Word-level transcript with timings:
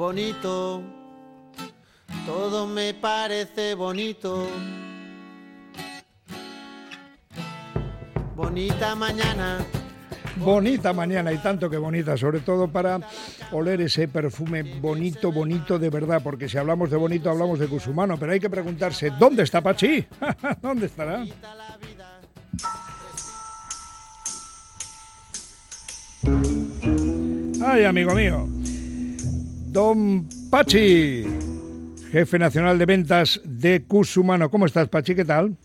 bonito, 0.00 0.82
todo 2.24 2.66
me 2.66 2.94
parece 2.94 3.74
bonito. 3.74 4.48
Bonita 8.34 8.94
mañana. 8.94 9.58
Bonita 10.36 10.94
mañana 10.94 11.30
y 11.34 11.36
tanto 11.36 11.68
que 11.68 11.76
bonita, 11.76 12.16
sobre 12.16 12.40
todo 12.40 12.66
para 12.66 12.98
oler 13.52 13.82
ese 13.82 14.08
perfume 14.08 14.62
bonito, 14.80 15.30
bonito 15.32 15.78
de 15.78 15.90
verdad, 15.90 16.22
porque 16.24 16.48
si 16.48 16.56
hablamos 16.56 16.88
de 16.90 16.96
bonito 16.96 17.28
hablamos 17.28 17.58
de 17.58 17.68
Cusumano, 17.68 18.16
pero 18.18 18.32
hay 18.32 18.40
que 18.40 18.48
preguntarse, 18.48 19.10
¿dónde 19.18 19.42
está 19.42 19.60
Pachi? 19.60 20.06
¿Dónde 20.62 20.86
estará? 20.86 21.26
Ay, 27.62 27.84
amigo 27.84 28.14
mío. 28.14 28.59
Don 29.72 30.26
Pachi, 30.50 31.24
jefe 32.10 32.38
nacional 32.40 32.76
de 32.76 32.86
ventas 32.86 33.40
de 33.44 33.84
Cusumano. 33.86 34.50
¿Cómo 34.50 34.66
estás, 34.66 34.88
Pachi? 34.88 35.14
¿Qué 35.14 35.24
tal? 35.24 35.56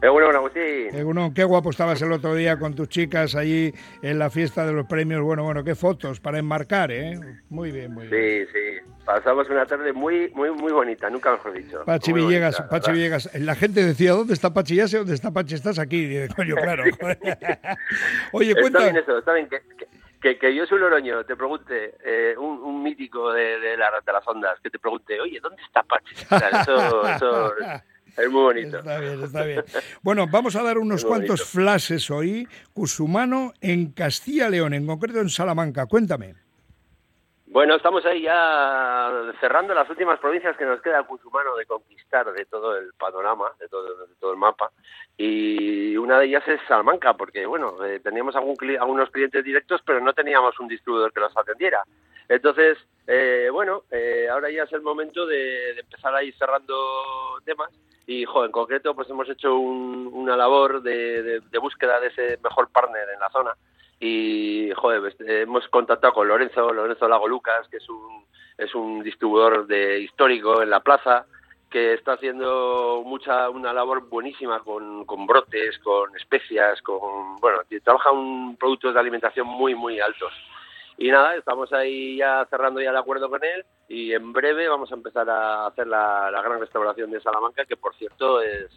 Egunon, 0.00 0.34
Agustín. 0.34 1.34
qué 1.34 1.44
guapo 1.44 1.70
estabas 1.70 2.00
el 2.00 2.12
otro 2.12 2.34
día 2.34 2.58
con 2.58 2.74
tus 2.74 2.88
chicas 2.88 3.34
allí 3.34 3.74
en 4.00 4.18
la 4.18 4.30
fiesta 4.30 4.64
de 4.64 4.72
los 4.72 4.86
premios. 4.86 5.20
Bueno, 5.22 5.42
bueno, 5.42 5.62
qué 5.62 5.74
fotos 5.74 6.20
para 6.20 6.38
enmarcar, 6.38 6.90
¿eh? 6.90 7.20
Muy 7.50 7.70
bien, 7.70 7.92
muy 7.92 8.06
bien. 8.06 8.46
Sí, 8.46 8.52
sí. 8.52 8.92
Pasamos 9.04 9.50
una 9.50 9.66
tarde 9.66 9.92
muy, 9.92 10.30
muy, 10.34 10.50
muy 10.50 10.72
bonita, 10.72 11.10
nunca 11.10 11.32
mejor 11.32 11.52
dicho. 11.52 11.82
Pachi 11.84 12.12
Villegas, 12.12 12.62
Pachi 12.62 12.92
Villegas. 12.92 13.28
La 13.34 13.56
gente 13.56 13.84
decía, 13.84 14.12
¿dónde 14.12 14.32
está 14.32 14.54
Pachi? 14.54 14.76
Ya 14.76 14.88
sé 14.88 14.98
dónde 14.98 15.14
está 15.14 15.30
Pachi, 15.32 15.54
estás 15.54 15.78
aquí. 15.78 16.16
Y 16.16 16.28
coño, 16.28 16.54
claro. 16.62 16.84
Oye, 18.32 18.54
cuenta. 18.54 18.78
Está 18.78 18.92
bien 18.92 18.96
eso, 18.96 19.18
está 19.18 19.32
bien. 19.34 19.48
Que, 19.48 19.60
que, 19.76 19.97
yo 20.22 20.66
soy 20.66 20.78
Loroño, 20.78 21.24
te 21.24 21.36
pregunte, 21.36 21.94
eh, 22.04 22.36
un, 22.36 22.82
mítico 22.82 23.32
de, 23.32 23.58
de, 23.60 23.76
la, 23.76 23.90
de, 24.04 24.12
las 24.12 24.26
ondas, 24.26 24.58
que 24.62 24.70
te 24.70 24.78
pregunte, 24.78 25.20
oye, 25.20 25.40
¿dónde 25.40 25.62
está 25.62 25.82
Pachi? 25.82 26.14
eso, 26.60 27.08
eso 27.08 27.54
es 28.16 28.30
muy 28.30 28.42
bonito. 28.42 28.78
Está 28.78 28.98
bien, 28.98 29.22
está 29.22 29.44
bien. 29.44 29.64
Bueno, 30.02 30.26
vamos 30.26 30.56
a 30.56 30.62
dar 30.62 30.78
unos 30.78 31.04
cuantos 31.04 31.44
flashes 31.44 32.10
hoy. 32.10 32.48
Cusumano 32.72 33.52
en 33.60 33.92
Castilla-León, 33.92 34.74
en 34.74 34.86
concreto 34.86 35.20
en 35.20 35.28
Salamanca. 35.28 35.86
Cuéntame. 35.86 36.34
Bueno, 37.50 37.76
estamos 37.76 38.04
ahí 38.04 38.22
ya 38.22 39.10
cerrando 39.40 39.72
las 39.72 39.88
últimas 39.88 40.18
provincias 40.20 40.56
que 40.56 40.66
nos 40.66 40.82
queda 40.82 41.02
Cusumano 41.04 41.56
de 41.56 41.64
conquistar 41.64 42.30
de 42.30 42.44
todo 42.44 42.76
el 42.76 42.92
panorama, 42.92 43.46
de 43.58 43.68
todo, 43.68 44.06
de 44.06 44.14
todo 44.20 44.32
el 44.32 44.38
mapa. 44.38 44.70
Y 45.16 45.96
una 45.96 46.18
de 46.18 46.26
ellas 46.26 46.46
es 46.46 46.60
Salamanca, 46.68 47.14
porque 47.14 47.46
bueno, 47.46 47.82
eh, 47.84 48.00
teníamos 48.00 48.36
algún, 48.36 48.56
algunos 48.78 49.10
clientes 49.10 49.42
directos, 49.42 49.80
pero 49.84 50.00
no 50.00 50.12
teníamos 50.12 50.60
un 50.60 50.68
distribuidor 50.68 51.12
que 51.12 51.20
los 51.20 51.36
atendiera. 51.36 51.82
Entonces, 52.28 52.76
eh, 53.06 53.48
bueno, 53.50 53.84
eh, 53.90 54.28
ahora 54.30 54.50
ya 54.50 54.64
es 54.64 54.72
el 54.74 54.82
momento 54.82 55.24
de, 55.24 55.74
de 55.74 55.80
empezar 55.80 56.14
a 56.14 56.22
ir 56.22 56.36
cerrando 56.36 56.74
temas 57.46 57.70
y 58.08 58.24
jo, 58.24 58.46
en 58.46 58.50
concreto 58.50 58.94
pues 58.94 59.08
hemos 59.10 59.28
hecho 59.28 59.54
una 59.54 60.34
labor 60.34 60.80
de, 60.82 61.42
búsqueda 61.60 62.00
de 62.00 62.06
ese 62.06 62.38
mejor 62.42 62.70
partner 62.70 63.06
en 63.12 63.20
la 63.20 63.28
zona 63.28 63.54
y 64.00 64.70
joder, 64.76 65.00
pues, 65.00 65.16
hemos 65.20 65.66
contactado 65.68 66.14
con 66.14 66.28
Lorenzo, 66.28 66.72
Lorenzo 66.72 67.08
Lago 67.08 67.26
Lucas, 67.26 67.66
que 67.68 67.78
es 67.78 67.88
un, 67.88 68.24
es 68.56 68.74
un 68.74 69.02
distribuidor 69.02 69.66
de 69.66 70.00
histórico 70.00 70.62
en 70.62 70.70
la 70.70 70.80
plaza, 70.80 71.26
que 71.70 71.94
está 71.94 72.12
haciendo 72.12 73.02
mucha 73.04 73.50
una 73.50 73.72
labor 73.72 74.08
buenísima 74.08 74.60
con, 74.60 75.04
con 75.04 75.26
brotes, 75.26 75.78
con 75.80 76.16
especias, 76.16 76.80
con 76.82 77.36
bueno, 77.36 77.58
trabaja 77.84 78.10
un 78.10 78.56
productos 78.56 78.94
de 78.94 79.00
alimentación 79.00 79.46
muy 79.46 79.74
muy 79.74 80.00
altos. 80.00 80.32
Y 80.96 81.10
nada, 81.10 81.36
estamos 81.36 81.72
ahí 81.72 82.16
ya 82.16 82.44
cerrando 82.50 82.80
ya 82.80 82.90
el 82.90 82.96
acuerdo 82.96 83.30
con 83.30 83.44
él 83.44 83.64
y 83.88 84.12
en 84.12 84.32
breve 84.32 84.68
vamos 84.68 84.90
a 84.90 84.96
empezar 84.96 85.30
a 85.30 85.66
hacer 85.66 85.86
la, 85.86 86.28
gran 86.42 86.58
restauración 86.58 87.10
de 87.10 87.20
Salamanca, 87.20 87.64
que 87.66 87.76
por 87.76 87.94
cierto 87.94 88.40
es, 88.40 88.68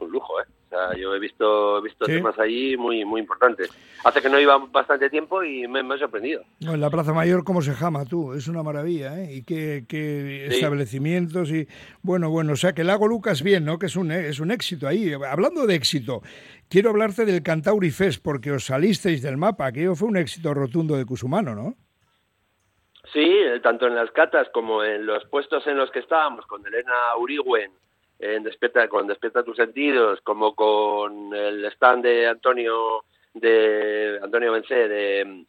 un 0.00 0.10
lujo, 0.10 0.40
¿eh? 0.40 0.44
Sea, 0.72 0.96
yo 0.96 1.14
he 1.14 1.18
visto, 1.18 1.78
he 1.78 1.82
visto 1.82 2.06
temas 2.06 2.38
allí 2.38 2.78
muy, 2.78 3.04
muy 3.04 3.20
importantes. 3.20 3.70
Hace 4.04 4.22
que 4.22 4.30
no 4.30 4.40
iba 4.40 4.56
bastante 4.56 5.10
tiempo 5.10 5.44
y 5.44 5.68
me, 5.68 5.82
me 5.82 5.96
he 5.96 5.98
sorprendido. 5.98 6.42
en 6.60 6.80
la 6.80 6.88
Plaza 6.88 7.12
Mayor, 7.12 7.44
¿cómo 7.44 7.60
se 7.60 7.74
llama 7.74 8.06
tú? 8.06 8.32
Es 8.32 8.48
una 8.48 8.62
maravilla, 8.62 9.20
¿eh? 9.20 9.34
Y 9.34 9.42
qué, 9.44 9.84
qué 9.86 10.46
establecimientos 10.46 11.50
y... 11.50 11.68
Bueno, 12.00 12.30
bueno, 12.30 12.54
o 12.54 12.56
sea, 12.56 12.72
que 12.72 12.80
el 12.80 12.86
Lago 12.86 13.06
Lucas 13.06 13.42
bien, 13.42 13.66
¿no? 13.66 13.78
Que 13.78 13.84
es 13.84 13.96
un, 13.96 14.12
es 14.12 14.40
un 14.40 14.50
éxito 14.50 14.88
ahí. 14.88 15.12
Hablando 15.12 15.66
de 15.66 15.74
éxito, 15.74 16.22
quiero 16.70 16.88
hablarte 16.88 17.26
del 17.26 17.42
Cantauri 17.42 17.90
Fest, 17.90 18.22
porque 18.24 18.50
os 18.50 18.64
salisteis 18.64 19.20
del 19.20 19.36
mapa. 19.36 19.66
Aquello 19.66 19.94
fue 19.94 20.08
un 20.08 20.16
éxito 20.16 20.54
rotundo 20.54 20.96
de 20.96 21.04
Cusumano, 21.04 21.54
¿no? 21.54 21.76
Sí, 23.12 23.30
tanto 23.62 23.86
en 23.86 23.94
las 23.94 24.10
catas 24.12 24.48
como 24.54 24.82
en 24.82 25.04
los 25.04 25.22
puestos 25.26 25.66
en 25.66 25.76
los 25.76 25.90
que 25.90 25.98
estábamos, 25.98 26.46
con 26.46 26.66
Elena 26.66 27.14
Urigüen, 27.18 27.72
en 28.22 28.44
Despierta, 28.44 28.88
con 28.88 29.08
Despierta 29.08 29.42
tus 29.42 29.56
sentidos, 29.56 30.20
como 30.22 30.54
con 30.54 31.34
el 31.34 31.64
stand 31.66 32.04
de 32.04 32.28
Antonio 32.28 33.04
de 33.34 34.20
Antonio 34.22 34.52
Bencé 34.52 34.88
de, 34.88 35.44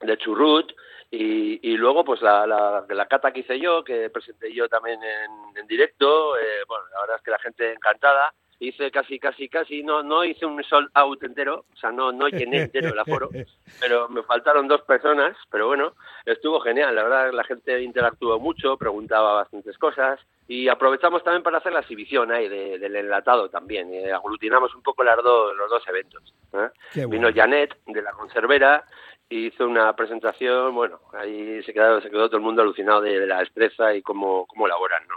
de 0.00 0.18
Churrut, 0.18 0.72
y, 1.10 1.58
y, 1.68 1.76
luego 1.76 2.04
pues 2.04 2.22
la, 2.22 2.46
la, 2.46 2.86
la, 2.88 3.06
cata 3.06 3.32
que 3.32 3.40
hice 3.40 3.58
yo, 3.58 3.84
que 3.84 4.08
presenté 4.08 4.52
yo 4.54 4.68
también 4.68 4.98
en, 5.02 5.58
en 5.58 5.66
directo, 5.66 6.38
eh, 6.38 6.62
bueno, 6.66 6.84
la 6.94 7.00
verdad 7.00 7.16
es 7.16 7.22
que 7.22 7.30
la 7.30 7.38
gente 7.38 7.72
encantada, 7.72 8.32
hice 8.62 8.92
casi, 8.92 9.18
casi, 9.18 9.48
casi, 9.48 9.82
no, 9.82 10.02
no 10.04 10.24
hice 10.24 10.46
un 10.46 10.62
sold 10.62 10.88
out 10.94 11.22
entero, 11.24 11.64
o 11.72 11.76
sea, 11.76 11.90
no, 11.90 12.12
no 12.12 12.28
llené 12.28 12.62
entero 12.62 12.90
el 12.90 12.98
aforo, 12.98 13.28
pero 13.80 14.08
me 14.08 14.22
faltaron 14.22 14.68
dos 14.68 14.82
personas, 14.82 15.36
pero 15.50 15.66
bueno, 15.66 15.94
estuvo 16.24 16.60
genial, 16.60 16.94
la 16.94 17.02
verdad 17.02 17.32
la 17.32 17.42
gente 17.42 17.82
interactuó 17.82 18.38
mucho, 18.38 18.76
preguntaba 18.76 19.34
bastantes 19.34 19.76
cosas 19.78 20.20
y 20.46 20.68
aprovechamos 20.68 21.24
también 21.24 21.42
para 21.42 21.58
hacer 21.58 21.72
la 21.72 21.80
exhibición 21.80 22.30
ahí 22.30 22.48
del 22.48 22.94
enlatado 22.94 23.50
también, 23.50 23.92
y 23.92 24.08
aglutinamos 24.08 24.72
un 24.76 24.82
poco 24.82 25.02
las 25.02 25.16
dos, 25.16 25.56
los 25.56 25.68
dos 25.68 25.82
eventos. 25.88 26.32
¿eh? 26.52 27.06
Vino 27.08 27.30
Janet 27.34 27.76
de 27.86 28.02
la 28.02 28.12
conservera 28.12 28.84
hizo 29.28 29.66
una 29.66 29.96
presentación, 29.96 30.74
bueno, 30.74 31.00
ahí 31.14 31.62
se 31.64 31.72
quedó, 31.72 32.00
se 32.00 32.10
quedó 32.10 32.28
todo 32.28 32.36
el 32.36 32.42
mundo 32.42 32.62
alucinado 32.62 33.00
de, 33.00 33.18
de 33.18 33.26
la 33.26 33.38
destreza 33.38 33.94
y 33.94 34.02
cómo, 34.02 34.46
cómo 34.46 34.66
elaboran, 34.66 35.02
¿no? 35.08 35.16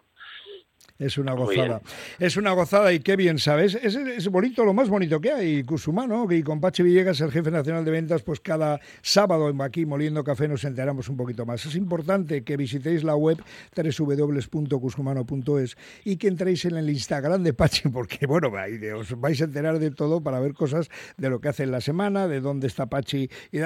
Es 0.97 1.17
una 1.17 1.33
gozada. 1.33 1.81
Es 2.19 2.38
una 2.38 2.53
gozada 2.53 2.94
y 2.94 3.01
qué 3.01 3.17
bien 3.17 3.38
sabes. 3.38 3.75
Es, 3.75 3.95
es, 3.95 4.29
bonito, 4.29 4.63
lo 4.63 4.73
más 4.73 4.88
bonito 4.88 5.19
que 5.19 5.29
hay, 5.29 5.61
Cusumano, 5.63 6.25
y 6.31 6.41
con 6.41 6.61
Pachi 6.61 6.83
Villegas, 6.83 7.19
el 7.19 7.31
jefe 7.31 7.51
nacional 7.51 7.83
de 7.83 7.91
ventas, 7.91 8.23
pues 8.23 8.39
cada 8.39 8.79
sábado 9.01 9.53
aquí 9.61 9.85
moliendo 9.85 10.23
café 10.23 10.47
nos 10.47 10.63
enteramos 10.63 11.09
un 11.09 11.17
poquito 11.17 11.45
más. 11.45 11.66
Es 11.66 11.75
importante 11.75 12.45
que 12.45 12.56
visitéis 12.56 13.03
la 13.03 13.17
web 13.17 13.44
www.cusumano.es 13.75 15.75
y 16.06 16.16
que 16.16 16.29
entréis 16.29 16.63
en 16.63 16.78
el 16.78 16.89
Instagram 16.89 17.44
de 17.44 17.53
Pachi, 17.53 17.89
porque 17.94 18.25
bueno, 18.25 18.53
os 18.97 19.19
vais 19.19 19.41
a 19.41 19.44
enterar 19.44 19.79
de 19.79 19.91
todo 19.91 20.22
para 20.22 20.39
ver 20.39 20.53
cosas 20.53 20.89
de 21.17 21.29
lo 21.29 21.41
que 21.41 21.50
hace 21.50 21.63
en 21.63 21.72
la 21.72 21.81
semana, 21.81 22.29
de 22.29 22.39
dónde 22.39 22.67
está 22.67 22.85
Pachi. 22.85 23.29
Y 23.51 23.59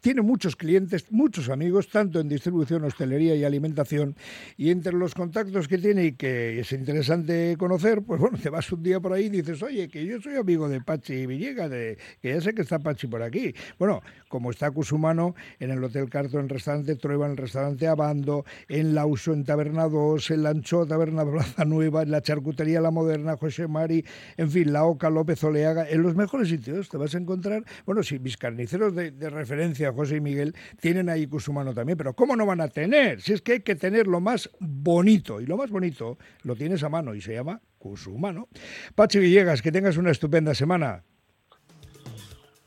tiene 0.00 0.22
muchos 0.22 0.54
clientes, 0.54 1.10
muchos 1.10 1.48
amigos, 1.48 1.88
tanto 1.88 2.20
en 2.20 2.28
distribución, 2.28 2.84
hostelería 2.84 3.34
y 3.34 3.42
alimentación, 3.42 4.14
y 4.56 4.70
entre 4.70 4.92
los 4.92 5.14
contactos 5.14 5.66
que 5.66 5.78
tiene 5.78 6.04
y 6.04 6.12
que 6.12 6.60
es 6.60 6.75
interesante 6.76 7.56
conocer, 7.58 8.02
pues 8.02 8.20
bueno, 8.20 8.38
te 8.42 8.50
vas 8.50 8.70
un 8.70 8.82
día 8.82 9.00
por 9.00 9.12
ahí 9.12 9.26
y 9.26 9.30
dices, 9.30 9.62
oye, 9.62 9.88
que 9.88 10.04
yo 10.04 10.20
soy 10.20 10.36
amigo 10.36 10.68
de 10.68 10.80
Pachi 10.80 11.26
Villegas, 11.26 11.70
de, 11.70 11.98
que 12.20 12.34
ya 12.34 12.40
sé 12.40 12.54
que 12.54 12.62
está 12.62 12.78
Pachi 12.78 13.06
por 13.06 13.22
aquí. 13.22 13.54
Bueno, 13.78 14.02
como 14.28 14.50
está 14.50 14.70
Cusumano, 14.70 15.34
en 15.58 15.70
el 15.70 15.82
Hotel 15.82 16.08
Carto, 16.08 16.38
en 16.38 16.44
el 16.44 16.50
restaurante 16.50 16.96
Trueba, 16.96 17.26
en 17.26 17.32
el 17.32 17.36
restaurante 17.36 17.86
Abando, 17.88 18.44
en 18.68 18.94
Lauso, 18.94 19.32
en 19.32 19.44
Taberna 19.44 19.88
2, 19.88 20.30
en 20.30 20.42
Lancho, 20.42 20.86
Taberna 20.86 21.24
Plaza 21.24 21.64
Nueva, 21.64 22.02
en 22.02 22.10
la 22.10 22.22
Charcutería 22.22 22.80
La 22.80 22.90
Moderna, 22.90 23.36
José 23.36 23.66
Mari, 23.66 24.04
en 24.36 24.50
fin, 24.50 24.72
la 24.72 24.84
Oca, 24.84 25.10
López 25.10 25.42
Oleaga, 25.44 25.88
en 25.88 26.02
los 26.02 26.14
mejores 26.14 26.48
sitios 26.48 26.88
te 26.88 26.96
vas 26.96 27.14
a 27.14 27.18
encontrar, 27.18 27.64
bueno, 27.84 28.02
sí, 28.02 28.18
mis 28.18 28.36
carniceros 28.36 28.94
de, 28.94 29.10
de 29.10 29.30
referencia, 29.30 29.92
José 29.92 30.16
y 30.16 30.20
Miguel, 30.20 30.54
tienen 30.80 31.08
ahí 31.08 31.26
Cusumano 31.26 31.74
también, 31.74 31.98
pero 31.98 32.14
¿cómo 32.14 32.36
no 32.36 32.46
van 32.46 32.60
a 32.60 32.68
tener? 32.68 33.20
Si 33.20 33.32
es 33.32 33.42
que 33.42 33.52
hay 33.52 33.60
que 33.60 33.74
tener 33.74 34.06
lo 34.06 34.20
más 34.20 34.50
bonito, 34.60 35.40
y 35.40 35.46
lo 35.46 35.56
más 35.56 35.70
bonito 35.70 36.18
lo 36.42 36.54
tienes 36.66 36.82
a 36.82 36.88
mano 36.88 37.14
y 37.14 37.20
se 37.20 37.32
llama 37.32 37.60
Cusumano. 37.78 38.48
Pachi 38.96 39.20
Villegas, 39.20 39.62
que 39.62 39.70
tengas 39.70 39.98
una 39.98 40.10
estupenda 40.10 40.52
semana. 40.52 41.04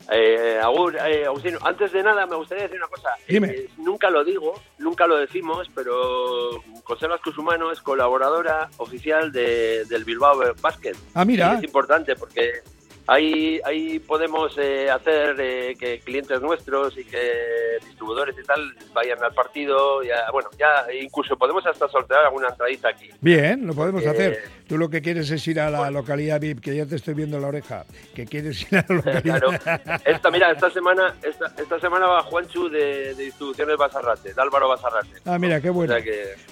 Eh, 0.09 0.57
eh, 0.57 1.25
Agustín, 1.25 1.57
antes 1.61 1.91
de 1.91 2.01
nada 2.01 2.25
me 2.25 2.37
gustaría 2.37 2.63
decir 2.63 2.77
una 2.77 2.87
cosa. 2.87 3.09
Dime. 3.27 3.49
Eh, 3.49 3.69
nunca 3.77 4.09
lo 4.09 4.23
digo, 4.23 4.53
nunca 4.77 5.05
lo 5.05 5.17
decimos, 5.17 5.69
pero 5.75 6.63
Conservas 6.85 7.19
Cusumano 7.19 7.73
es 7.73 7.81
colaboradora 7.81 8.69
oficial 8.77 9.33
de, 9.33 9.83
del 9.83 10.05
Bilbao 10.05 10.39
Basket. 10.61 10.95
Ah, 11.13 11.25
mira. 11.25 11.55
es 11.55 11.63
importante 11.65 12.15
porque 12.15 12.61
ahí, 13.09 13.59
ahí 13.65 13.99
podemos 13.99 14.55
eh, 14.57 14.89
hacer 14.89 15.35
eh, 15.39 15.75
que 15.77 15.99
clientes 15.99 16.39
nuestros 16.41 16.97
y 16.97 17.03
que 17.03 17.79
distribuidores 17.85 18.35
y 18.41 18.45
tal 18.45 18.73
vayan 18.93 19.21
al 19.23 19.33
partido. 19.33 20.03
Ya, 20.03 20.31
bueno, 20.31 20.49
ya 20.57 20.85
incluso 20.93 21.35
podemos 21.37 21.65
hasta 21.65 21.87
sortear 21.87 22.25
alguna 22.25 22.49
entradita 22.49 22.89
aquí. 22.89 23.09
Bien, 23.19 23.65
lo 23.65 23.73
podemos 23.73 24.05
hacer. 24.05 24.43
Tú 24.67 24.77
lo 24.77 24.89
que 24.89 25.01
quieres 25.01 25.31
es 25.31 25.47
ir 25.47 25.59
a 25.59 25.69
la 25.71 25.89
localidad 25.89 26.39
VIP, 26.39 26.61
que 26.61 26.75
ya 26.75 26.85
te 26.85 26.95
estoy 26.95 27.15
viendo 27.15 27.39
la 27.39 27.47
oreja, 27.47 27.85
que 28.13 28.25
quieres 28.25 28.71
ir 28.71 28.77
a 28.77 28.85
la 28.87 28.95
localidad. 28.95 29.39
claro. 29.39 29.99
Esta, 30.05 30.29
mira, 30.29 30.51
esta 30.51 30.69
semana, 30.69 31.15
esta, 31.23 31.47
esta 31.57 31.79
semana 31.79 32.05
va 32.05 32.21
Juanchu 32.21 32.69
de, 32.69 33.15
de 33.15 33.23
Distribuciones 33.25 33.77
Basarrate, 33.77 34.33
de 34.33 34.41
Álvaro 34.41 34.69
Basarrate. 34.69 35.09
Ah, 35.25 35.39
mira, 35.39 35.59
qué 35.59 35.71
bueno. 35.71 35.95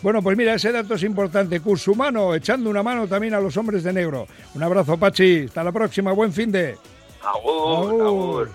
Bueno, 0.02 0.24
pues 0.24 0.36
mira, 0.36 0.56
ese 0.56 0.72
dato 0.72 0.96
es 0.96 1.04
importante. 1.04 1.60
Curso 1.60 1.92
humano, 1.92 2.34
echando 2.34 2.70
una 2.70 2.82
mano 2.82 3.08
también 3.08 3.36
a 3.36 3.40
los 3.40 3.56
hombres 3.56 3.84
de 3.84 3.94
negro. 3.94 4.26
Un 4.56 4.64
abrazo, 4.64 4.98
Pachi. 4.98 5.46
Hasta 5.46 5.64
la 5.64 5.72
próxima. 5.72 6.12
Buen 6.12 6.34
fin 6.34 6.47
아울인데. 6.48 6.76
아울. 7.22 8.02
아울. 8.02 8.52